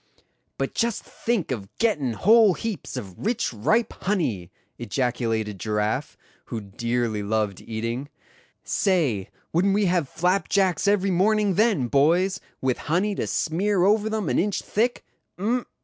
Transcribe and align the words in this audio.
"But 0.57 0.73
just 0.73 1.03
think 1.03 1.51
of 1.51 1.69
gettin' 1.77 2.13
whole 2.13 2.55
heaps 2.55 2.97
of 2.97 3.19
rich 3.23 3.53
ripe 3.53 3.93
honey!" 3.93 4.49
ejaculated 4.79 5.59
Giraffe, 5.59 6.17
who 6.45 6.59
dearly 6.59 7.21
loved 7.21 7.61
eating; 7.61 8.09
"say, 8.63 9.29
wouldn't 9.53 9.75
we 9.75 9.85
have 9.85 10.09
flapjacks 10.09 10.87
every 10.87 11.11
morning 11.11 11.53
then, 11.53 11.85
boys, 11.87 12.39
with 12.61 12.79
honey 12.89 13.13
to 13.13 13.27
smear 13.27 13.83
over 13.85 14.09
them 14.09 14.27
an 14.27 14.39
inch 14.39 14.63
thick? 14.63 15.05
Um! 15.37 15.67